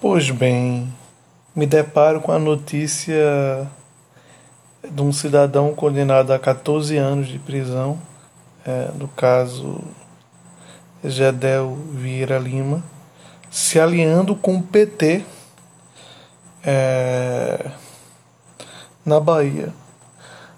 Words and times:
Pois 0.00 0.30
bem, 0.30 0.90
me 1.54 1.66
deparo 1.66 2.22
com 2.22 2.32
a 2.32 2.38
notícia 2.38 3.70
de 4.90 5.02
um 5.02 5.12
cidadão 5.12 5.74
condenado 5.74 6.32
a 6.32 6.38
14 6.38 6.96
anos 6.96 7.28
de 7.28 7.38
prisão, 7.38 8.00
é, 8.66 8.88
no 8.94 9.08
caso 9.08 9.78
Gedel 11.04 11.76
Vieira 11.92 12.38
Lima, 12.38 12.82
se 13.50 13.78
alinhando 13.78 14.34
com 14.34 14.56
o 14.56 14.62
PT 14.62 15.22
é, 16.64 17.70
na 19.04 19.20
Bahia. 19.20 19.68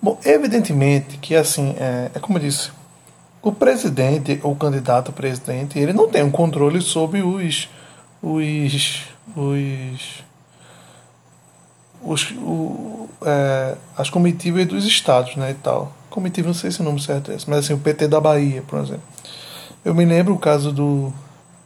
Bom, 0.00 0.16
evidentemente 0.24 1.16
que 1.16 1.34
assim, 1.34 1.74
é, 1.80 2.12
é 2.14 2.20
como 2.20 2.38
eu 2.38 2.42
disse, 2.42 2.70
o 3.42 3.50
presidente 3.50 4.38
ou 4.44 4.54
candidato 4.54 5.10
a 5.10 5.12
presidente, 5.12 5.76
ele 5.76 5.92
não 5.92 6.08
tem 6.08 6.22
um 6.22 6.30
controle 6.30 6.80
sobre 6.80 7.20
os 7.20 7.68
os 8.24 9.13
os, 9.36 10.24
os 12.02 12.30
o, 12.32 13.08
é, 13.24 13.76
as 13.96 14.10
comitivas 14.10 14.66
dos 14.66 14.84
estados, 14.84 15.36
né, 15.36 15.50
e 15.50 15.54
tal. 15.54 15.92
Comitiva, 16.10 16.46
não 16.46 16.54
sei 16.54 16.70
se 16.70 16.80
o 16.80 16.84
nome 16.84 17.00
certo 17.02 17.32
é 17.32 17.34
esse, 17.34 17.48
mas 17.48 17.60
assim, 17.60 17.74
o 17.74 17.78
PT 17.78 18.08
da 18.08 18.20
Bahia, 18.20 18.62
por 18.62 18.80
exemplo. 18.80 19.02
Eu 19.84 19.94
me 19.94 20.04
lembro 20.04 20.34
o 20.34 20.38
caso 20.38 20.72
do 20.72 21.12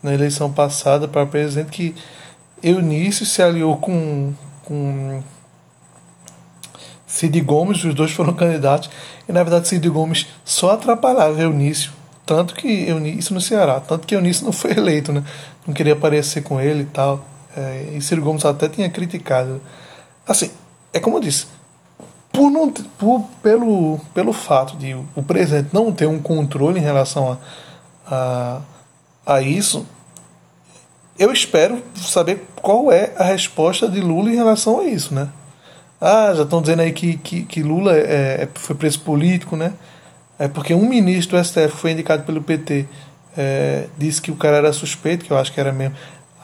na 0.02 0.14
eleição 0.14 0.52
passada 0.52 1.08
para 1.08 1.26
presidente 1.26 1.70
que 1.70 1.94
Eunício 2.62 3.26
se 3.26 3.42
aliou 3.42 3.76
com 3.76 4.32
com 4.64 5.22
Cid 7.06 7.40
Gomes, 7.40 7.82
os 7.84 7.94
dois 7.94 8.12
foram 8.12 8.32
candidatos, 8.34 8.90
e 9.28 9.32
na 9.32 9.42
verdade 9.42 9.68
Cid 9.68 9.88
Gomes 9.88 10.26
só 10.44 10.72
atrapalhava 10.72 11.40
Eunício, 11.40 11.92
tanto 12.24 12.54
que 12.54 12.68
Eunício, 12.88 13.34
no 13.34 13.40
Ceará, 13.40 13.80
tanto 13.80 14.06
que 14.06 14.14
Eunício 14.14 14.44
não 14.44 14.52
foi 14.52 14.72
eleito, 14.72 15.12
né? 15.12 15.24
Não 15.66 15.72
queria 15.72 15.94
aparecer 15.94 16.42
com 16.42 16.60
ele 16.60 16.82
e 16.82 16.86
tal. 16.86 17.24
É, 17.58 17.94
e 17.96 18.00
Ciro 18.00 18.22
Gomes 18.22 18.44
até 18.44 18.68
tinha 18.68 18.88
criticado. 18.88 19.60
Assim, 20.26 20.50
é 20.92 21.00
como 21.00 21.16
eu 21.16 21.20
disse, 21.20 21.46
por 22.32 22.50
não, 22.50 22.70
por, 22.70 23.24
pelo, 23.42 23.98
pelo 24.14 24.32
fato 24.32 24.76
de 24.76 24.94
o 24.94 25.22
presidente 25.22 25.70
não 25.72 25.90
ter 25.90 26.06
um 26.06 26.20
controle 26.20 26.78
em 26.78 26.82
relação 26.82 27.32
a, 28.06 28.60
a, 29.26 29.34
a 29.34 29.42
isso, 29.42 29.84
eu 31.18 31.32
espero 31.32 31.82
saber 31.96 32.46
qual 32.62 32.92
é 32.92 33.12
a 33.16 33.24
resposta 33.24 33.88
de 33.88 34.00
Lula 34.00 34.30
em 34.30 34.36
relação 34.36 34.78
a 34.78 34.84
isso, 34.84 35.12
né? 35.12 35.28
Ah, 36.00 36.32
já 36.32 36.44
estão 36.44 36.62
dizendo 36.62 36.82
aí 36.82 36.92
que, 36.92 37.16
que, 37.16 37.42
que 37.42 37.60
Lula 37.60 37.96
é, 37.96 38.42
é, 38.42 38.48
foi 38.54 38.76
preso 38.76 39.00
político, 39.00 39.56
né? 39.56 39.72
É 40.38 40.46
porque 40.46 40.72
um 40.72 40.88
ministro 40.88 41.36
do 41.36 41.44
STF 41.44 41.70
foi 41.70 41.90
indicado 41.90 42.22
pelo 42.22 42.40
PT, 42.40 42.86
é, 43.36 43.86
disse 43.98 44.22
que 44.22 44.30
o 44.30 44.36
cara 44.36 44.58
era 44.58 44.72
suspeito, 44.72 45.24
que 45.24 45.32
eu 45.32 45.38
acho 45.38 45.52
que 45.52 45.58
era 45.58 45.72
mesmo. 45.72 45.96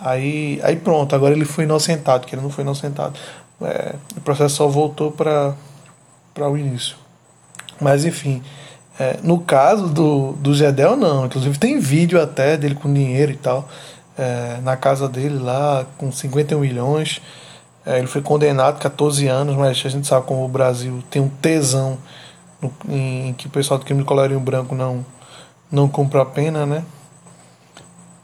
Aí, 0.05 0.61
aí 0.63 0.77
pronto, 0.77 1.17
agora 1.17 1.33
ele 1.33 1.47
foi 1.47 1.65
inocentado, 1.65 2.27
que 2.27 2.35
ele 2.35 2.43
não 2.43 2.51
foi 2.51 2.63
inocentado. 2.63 3.19
É, 3.63 3.95
o 4.15 4.21
processo 4.21 4.57
só 4.57 4.69
voltou 4.69 5.11
para 5.11 5.57
o 6.37 6.59
início. 6.59 6.97
Mas 7.81 8.05
enfim, 8.05 8.43
é, 9.01 9.17
no 9.23 9.41
caso 9.41 9.89
do, 9.89 10.33
do 10.33 10.55
Gedel, 10.55 10.95
não. 10.95 11.25
Inclusive 11.25 11.59
tem 11.59 11.79
vídeo 11.79 12.21
até 12.21 12.57
dele 12.59 12.75
com 12.75 12.93
dinheiro 12.93 13.33
e 13.33 13.37
tal. 13.37 13.67
É, 14.19 14.59
na 14.63 14.77
casa 14.77 15.09
dele 15.09 15.39
lá, 15.39 15.87
com 15.97 16.13
51 16.13 16.61
milhões. 16.61 17.23
É, 17.87 17.99
ele 17.99 18.07
foi 18.07 18.21
condenado 18.21 18.77
a 18.77 18.81
14 18.81 19.27
anos, 19.27 19.57
mas 19.57 19.83
a 19.85 19.89
gente 19.89 20.07
sabe 20.07 20.27
como 20.27 20.45
o 20.45 20.49
Brasil 20.49 21.03
tem 21.11 21.21
um 21.23 21.29
tesão 21.29 21.99
no, 22.61 22.71
em, 22.89 23.29
em, 23.29 23.33
que 23.33 23.47
o 23.47 23.51
pessoal 23.51 23.79
do 23.79 23.87
crime 23.87 24.03
de 24.03 24.07
colarinho 24.07 24.41
branco 24.41 24.75
não, 24.75 25.05
não 25.71 25.89
cumpre 25.89 26.21
a 26.21 26.25
pena, 26.27 26.67
né? 26.67 26.85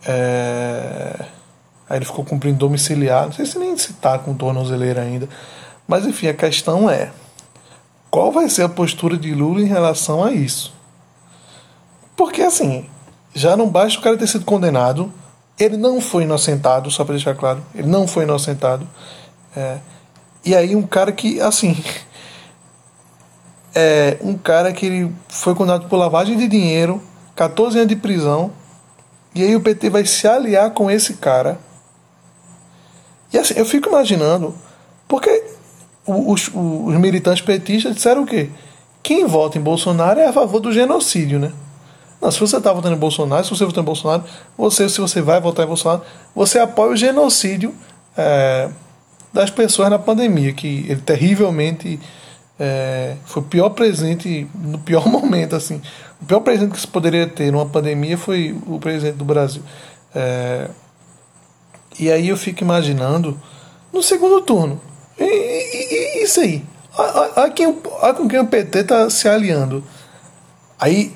É, 0.07 1.00
aí 1.91 1.99
ele 1.99 2.05
ficou 2.05 2.25
cumprindo 2.25 2.57
domiciliar, 2.57 3.27
não 3.27 3.33
sei 3.33 3.45
se 3.45 3.59
nem 3.59 3.77
se 3.77 3.95
tá 3.95 4.17
com 4.17 4.33
tornozeleira 4.33 5.03
ainda. 5.03 5.29
Mas 5.89 6.07
enfim, 6.07 6.29
a 6.29 6.35
questão 6.35 6.89
é: 6.89 7.11
qual 8.09 8.31
vai 8.31 8.49
ser 8.49 8.63
a 8.63 8.69
postura 8.69 9.17
de 9.17 9.35
Lula 9.35 9.61
em 9.61 9.67
relação 9.67 10.23
a 10.23 10.31
isso? 10.31 10.73
Porque 12.17 12.43
assim, 12.43 12.87
já 13.35 13.57
não 13.57 13.69
basta 13.69 13.99
o 13.99 14.03
cara 14.03 14.17
ter 14.17 14.29
sido 14.29 14.45
condenado, 14.45 15.13
ele 15.59 15.77
não 15.77 16.01
foi 16.01 16.23
inocentado, 16.23 16.91
só 16.93 17.05
para 17.05 17.17
deixar 17.17 17.35
claro, 17.35 17.61
ele 17.75 17.89
não 17.89 18.07
foi 18.07 18.23
inocentado. 18.23 18.87
É, 19.57 19.79
e 20.45 20.55
aí 20.55 20.77
um 20.77 20.83
cara 20.83 21.11
que, 21.11 21.41
assim, 21.41 21.77
é 23.75 24.17
um 24.21 24.39
cara 24.39 24.73
que 24.73 24.87
ele 24.87 25.13
foi 25.29 25.57
condenado 25.57 25.89
por 25.89 25.97
lavagem 25.97 26.37
de 26.37 26.47
dinheiro, 26.47 27.03
14 27.35 27.79
anos 27.79 27.89
de 27.89 27.97
prisão, 27.97 28.53
e 29.35 29.43
aí 29.43 29.57
o 29.57 29.61
PT 29.61 29.91
vai 29.91 30.07
se 30.07 30.29
aliar 30.29 30.71
com 30.71 30.89
esse 30.89 31.15
cara. 31.15 31.59
E 33.33 33.39
assim, 33.39 33.55
eu 33.57 33.65
fico 33.65 33.89
imaginando, 33.89 34.55
porque 35.07 35.45
os, 36.07 36.51
os 36.53 36.95
militantes 36.97 37.43
petistas 37.43 37.95
disseram 37.95 38.23
o 38.23 38.27
quê? 38.27 38.51
Quem 39.03 39.27
vota 39.27 39.59
em 39.59 39.61
Bolsonaro 39.61 40.21
é 40.21 40.27
a 40.27 40.33
favor 40.33 40.61
do 40.61 40.73
genocídio, 40.73 41.39
né? 41.39 41.53
Não, 42.21 42.31
se 42.31 42.39
você 42.39 42.59
está 42.59 42.73
votando 42.73 42.95
em 42.95 42.99
Bolsonaro, 42.99 43.43
se 43.45 43.51
você 43.51 43.65
votar 43.65 43.83
em 43.83 43.87
Bolsonaro, 43.87 44.25
você, 44.57 44.89
se 44.89 45.01
você 45.01 45.23
vai 45.23 45.41
votar 45.41 45.65
em 45.65 45.69
Bolsonaro, 45.69 46.03
você 46.35 46.59
apoia 46.59 46.93
o 46.93 46.97
genocídio 46.97 47.75
é, 48.17 48.69
das 49.33 49.49
pessoas 49.49 49.89
na 49.89 49.99
pandemia, 49.99 50.53
que 50.53 50.85
ele 50.89 51.01
terrivelmente 51.01 51.99
é, 52.59 53.17
foi 53.25 53.43
o 53.43 53.47
pior 53.47 53.71
presente 53.71 54.47
no 54.55 54.79
pior 54.79 55.07
momento, 55.09 55.57
assim. 55.57 55.81
O 56.21 56.27
pior 56.27 56.41
presente 56.41 56.73
que 56.73 56.81
se 56.81 56.87
poderia 56.87 57.27
ter 57.27 57.51
numa 57.51 57.65
pandemia 57.65 58.19
foi 58.19 58.55
o 58.67 58.79
presidente 58.79 59.17
do 59.17 59.25
Brasil. 59.25 59.63
É, 60.15 60.69
e 62.01 62.11
aí 62.11 62.29
eu 62.29 62.37
fico 62.37 62.63
imaginando 62.63 63.41
no 63.93 64.03
segundo 64.03 64.41
turno. 64.41 64.81
E, 65.19 65.25
e, 65.25 66.21
e 66.21 66.25
isso 66.25 66.41
aí. 66.41 66.65
Olha 66.97 68.15
com 68.15 68.29
quem 68.29 68.41
o 68.41 68.47
PT 68.47 68.79
está 68.81 69.09
se 69.11 69.29
aliando. 69.29 69.85
Aí 70.79 71.15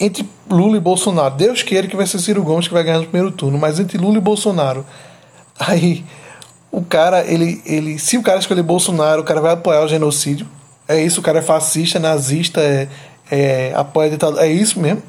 entre 0.00 0.26
Lula 0.48 0.78
e 0.78 0.80
Bolsonaro. 0.80 1.34
Deus 1.34 1.62
queira 1.62 1.86
que 1.86 1.94
vai 1.94 2.06
ser 2.06 2.18
Ciro 2.18 2.42
Gomes 2.42 2.66
que 2.66 2.72
vai 2.72 2.82
ganhar 2.82 2.98
no 2.98 3.06
primeiro 3.06 3.30
turno, 3.30 3.58
mas 3.58 3.78
entre 3.78 3.98
Lula 3.98 4.16
e 4.16 4.20
Bolsonaro. 4.20 4.84
Aí 5.60 6.02
o 6.72 6.82
cara, 6.82 7.22
ele, 7.30 7.60
ele, 7.66 7.98
se 7.98 8.16
o 8.16 8.22
cara 8.22 8.38
escolher 8.38 8.62
Bolsonaro, 8.62 9.20
o 9.20 9.24
cara 9.24 9.40
vai 9.40 9.52
apoiar 9.52 9.84
o 9.84 9.88
genocídio. 9.88 10.48
É 10.88 11.00
isso, 11.00 11.20
o 11.20 11.22
cara 11.22 11.40
é 11.40 11.42
fascista, 11.42 11.98
nazista, 11.98 12.60
é, 12.60 12.88
é 13.30 13.72
apoia 13.76 14.08
a 14.08 14.10
ditadura. 14.10 14.46
É 14.46 14.50
isso 14.50 14.80
mesmo. 14.80 15.02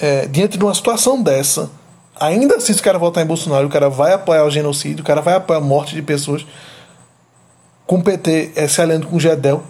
É, 0.00 0.26
diante 0.26 0.58
de 0.58 0.64
uma 0.64 0.74
situação 0.74 1.22
dessa, 1.22 1.70
ainda 2.20 2.56
assim, 2.56 2.72
se 2.72 2.80
o 2.80 2.82
cara 2.82 2.98
votar 2.98 3.24
em 3.24 3.26
Bolsonaro, 3.26 3.66
o 3.66 3.70
cara 3.70 3.88
vai 3.88 4.12
apoiar 4.12 4.44
o 4.44 4.50
genocídio, 4.50 5.02
o 5.02 5.06
cara 5.06 5.20
vai 5.20 5.34
apoiar 5.34 5.58
a 5.58 5.62
morte 5.62 5.94
de 5.94 6.02
pessoas. 6.02 6.46
Com 7.86 7.96
o 7.96 8.02
PT 8.02 8.52
é, 8.54 8.68
se 8.68 8.82
aliando 8.82 9.06
com 9.06 9.16
o 9.16 9.20
Gedel, 9.20 9.62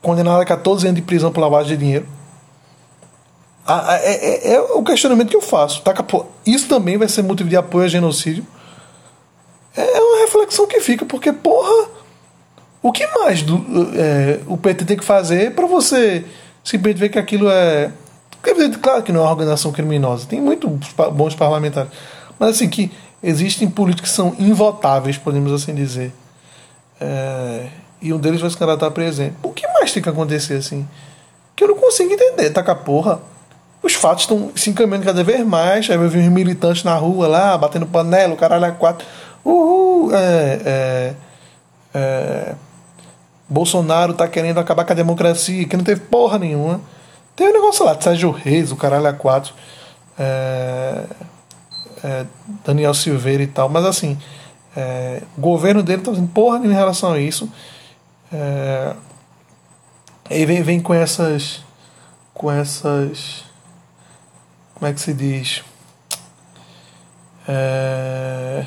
condenado 0.00 0.40
a 0.40 0.44
14 0.44 0.86
anos 0.86 1.00
de 1.00 1.02
prisão 1.02 1.32
por 1.32 1.40
lavagem 1.40 1.76
de 1.76 1.84
dinheiro. 1.84 2.06
Ah, 3.66 3.98
é, 4.02 4.12
é, 4.12 4.54
é, 4.54 4.60
o 4.60 4.82
questionamento 4.84 5.30
que 5.30 5.36
eu 5.36 5.40
faço. 5.40 5.82
Tá, 5.82 5.94
isso 6.46 6.68
também 6.68 6.98
vai 6.98 7.08
ser 7.08 7.22
motivo 7.22 7.48
de 7.48 7.56
apoio 7.56 7.86
a 7.86 7.88
genocídio? 7.88 8.46
É 9.76 10.00
uma 10.00 10.20
reflexão 10.20 10.66
que 10.68 10.78
fica, 10.80 11.04
porque, 11.04 11.32
porra, 11.32 11.88
o 12.82 12.92
que 12.92 13.06
mais 13.18 13.42
do, 13.42 13.56
é, 13.98 14.40
o 14.46 14.56
PT 14.56 14.84
tem 14.84 14.96
que 14.96 15.04
fazer 15.04 15.54
para 15.54 15.66
você 15.66 16.24
simplesmente 16.62 17.00
ver 17.00 17.08
que 17.08 17.18
aquilo 17.18 17.50
é. 17.50 17.90
Claro 18.80 19.02
que 19.02 19.12
não 19.12 19.20
é 19.20 19.22
uma 19.24 19.30
organização 19.30 19.72
criminosa, 19.72 20.26
tem 20.26 20.40
muitos 20.40 20.70
bons 21.12 21.34
parlamentares, 21.34 21.90
mas 22.38 22.50
assim, 22.50 22.68
que 22.68 22.90
existem 23.22 23.68
políticos 23.68 24.10
que 24.10 24.16
são 24.16 24.34
invotáveis, 24.38 25.16
podemos 25.16 25.52
assim 25.52 25.74
dizer. 25.74 26.12
É, 27.00 27.66
e 28.00 28.12
um 28.12 28.18
deles 28.18 28.40
vai 28.40 28.50
se 28.50 28.56
candidatar 28.56 28.86
a 28.86 28.90
presidente. 28.90 29.34
O 29.42 29.50
que 29.50 29.66
mais 29.68 29.90
tem 29.92 30.02
que 30.02 30.08
acontecer 30.08 30.54
assim? 30.54 30.86
Que 31.56 31.64
eu 31.64 31.68
não 31.68 31.76
consigo 31.76 32.12
entender, 32.12 32.50
tá 32.50 32.62
com 32.62 32.70
a 32.70 32.74
porra. 32.74 33.20
Os 33.82 33.94
fatos 33.94 34.24
estão 34.24 34.50
se 34.54 34.70
encaminhando 34.70 35.04
cada 35.04 35.22
vez 35.22 35.44
mais. 35.46 35.88
Aí 35.90 35.96
vai 35.96 36.08
vir 36.08 36.20
uns 36.20 36.32
militantes 36.32 36.84
na 36.84 36.94
rua 36.96 37.26
lá, 37.26 37.56
batendo 37.56 37.86
panela, 37.86 38.34
o 38.34 38.36
caralho 38.36 38.64
é 38.64 38.70
quatro. 38.70 39.06
Uhul! 39.44 40.14
É, 40.14 40.60
é, 40.64 41.14
é, 41.94 42.54
Bolsonaro 43.48 44.14
tá 44.14 44.26
querendo 44.26 44.58
acabar 44.58 44.84
com 44.84 44.92
a 44.92 44.96
democracia, 44.96 45.66
que 45.66 45.76
não 45.76 45.84
teve 45.84 46.00
porra 46.02 46.38
nenhuma. 46.38 46.80
Tem 47.36 47.48
um 47.48 47.52
negócio 47.52 47.84
lá, 47.84 48.00
Sérgio 48.00 48.30
Reis, 48.30 48.70
o 48.70 48.76
caralho 48.76 49.06
é 49.06 49.12
quatro. 49.12 49.54
É, 50.18 51.04
é, 52.04 52.26
Daniel 52.64 52.94
Silveira 52.94 53.42
e 53.42 53.46
tal, 53.46 53.68
mas 53.68 53.84
assim, 53.84 54.18
é, 54.76 55.22
o 55.36 55.40
governo 55.40 55.82
dele 55.82 56.02
tá 56.02 56.10
fazendo 56.10 56.28
porra 56.28 56.58
em 56.58 56.72
relação 56.72 57.12
a 57.12 57.18
isso. 57.18 57.50
É, 58.32 58.94
vem, 60.28 60.62
vem 60.62 60.80
com 60.80 60.92
essas. 60.92 61.62
Com 62.32 62.50
essas. 62.50 63.44
Como 64.74 64.86
é 64.86 64.92
que 64.92 65.00
se 65.00 65.14
diz? 65.14 65.62
É, 67.48 68.66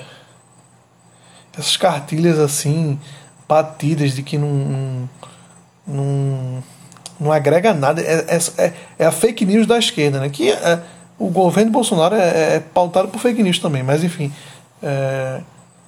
essas 1.58 1.76
cartilhas 1.76 2.40
assim, 2.40 3.00
batidas 3.48 4.14
de 4.14 4.24
que 4.24 4.38
não. 4.38 4.48
não, 4.48 5.10
não, 5.88 6.64
não 7.20 7.32
agrega 7.32 7.74
nada. 7.74 8.02
É, 8.02 8.40
é, 8.58 8.74
é, 9.00 9.06
a 9.06 9.12
fake 9.12 9.46
news 9.46 9.66
da 9.66 9.78
esquerda, 9.78 10.20
né? 10.20 10.30
Que 10.30 10.52
é, 10.52 10.80
o 11.18 11.30
governo 11.30 11.72
Bolsonaro 11.72 12.16
é, 12.16 12.20
é, 12.20 12.56
é 12.56 12.60
pautado 12.60 13.08
por 13.08 13.20
fake 13.20 13.42
news 13.42 13.60
também, 13.60 13.84
mas 13.84 14.04
enfim. 14.04 14.32
É, 14.82 15.42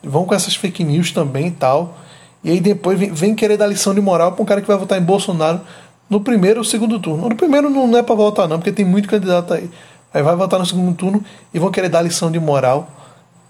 vão 0.04 0.26
com 0.26 0.34
essas 0.34 0.56
fake 0.56 0.84
news 0.84 1.12
também 1.12 1.48
e 1.48 1.52
tal. 1.52 1.98
E 2.44 2.52
aí 2.52 2.60
depois 2.60 2.98
vem, 2.98 3.12
vem 3.12 3.36
querer 3.36 3.58
dar 3.58 3.68
lição 3.68 3.94
de 3.94 4.02
moral 4.02 4.32
para 4.32 4.42
um 4.42 4.46
cara 4.46 4.62
que 4.62 4.68
vai 4.68 4.78
votar 4.78 5.00
em 5.00 5.04
Bolsonaro 5.04 5.62
no 6.10 6.22
primeiro 6.22 6.60
ou 6.60 6.64
segundo 6.64 7.00
turno. 7.00 7.30
No 7.30 7.36
primeiro 7.36 7.70
não 7.70 7.98
é 7.98 8.02
para 8.02 8.16
votar, 8.16 8.48
não, 8.48 8.58
porque 8.58 8.72
tem 8.72 8.86
muito 8.86 9.08
candidato 9.08 9.54
aí. 9.54 9.70
Aí 10.14 10.24
vai 10.24 10.36
votar 10.36 10.60
no 10.60 10.66
segundo 10.66 10.96
turno 10.96 11.24
e 11.54 11.60
vão 11.60 11.70
querer 11.70 11.90
dar 11.90 12.02
lição 12.02 12.32
de 12.32 12.40
moral. 12.40 12.90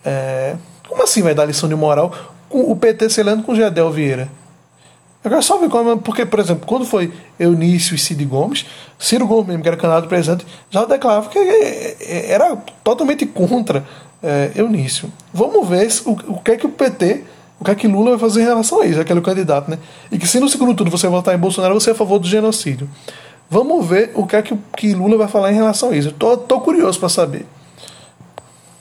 É... 0.04 0.56
Como 0.88 1.04
assim 1.04 1.22
vai 1.22 1.34
dar 1.34 1.46
lição 1.46 1.70
de 1.70 1.76
moral? 1.76 2.14
Com 2.50 2.72
o 2.72 2.76
PT 2.76 3.10
se 3.10 3.24
com 3.46 3.56
Gedel 3.56 3.92
Vieira. 3.92 4.28
Agora 5.24 5.42
só 5.42 5.57
ver 5.57 5.69
como. 5.69 5.98
Porque, 6.00 6.25
por 6.25 6.39
exemplo, 6.39 6.66
quando 6.66 6.86
foi 6.86 7.12
Eunício 7.39 7.95
e 7.95 7.98
Cid 7.98 8.24
Gomes, 8.25 8.66
Ciro 8.98 9.27
Gomes, 9.27 9.48
mesmo, 9.48 9.62
que 9.62 9.68
era 9.68 9.77
candidato 9.77 10.07
presidente, 10.07 10.45
já 10.69 10.86
declarava 10.86 11.30
que 11.30 11.38
era 12.27 12.56
totalmente 12.83 13.25
contra 13.25 13.86
é, 14.24 14.51
Eunício. 14.56 15.12
Vamos 15.33 15.68
ver 15.68 15.89
o, 16.06 16.12
o 16.33 16.39
que 16.42 16.51
é 16.51 16.57
que 16.57 16.66
o 16.66 16.69
PT 16.69 17.24
o 17.60 17.66
que 17.66 17.71
é 17.71 17.75
que 17.75 17.88
Lula 17.88 18.12
vai 18.12 18.19
fazer 18.19 18.42
em 18.42 18.45
relação 18.45 18.81
a 18.81 18.86
isso, 18.86 19.01
aquele 19.01 19.19
candidato, 19.19 19.69
né? 19.69 19.77
E 20.10 20.18
que 20.18 20.25
se 20.25 20.39
no 20.39 20.48
segundo 20.48 20.74
turno 20.74 20.89
você 20.89 21.07
votar 21.07 21.36
em 21.36 21.38
Bolsonaro, 21.38 21.74
você 21.74 21.89
é 21.89 21.94
a 21.94 21.95
favor 21.95 22.18
do 22.18 22.25
genocídio. 22.25 22.89
Vamos 23.50 23.86
ver 23.86 24.12
o 24.16 24.25
que 24.25 24.36
é 24.36 24.42
que, 24.42 24.56
que 24.77 24.94
Lula 24.94 25.18
vai 25.18 25.27
falar 25.27 25.51
em 25.51 25.56
relação 25.56 25.89
a 25.89 25.95
isso. 25.95 26.12
Tô, 26.13 26.38
tô 26.38 26.62
curioso 26.62 26.98
para 27.00 27.10
saber. 27.10 27.45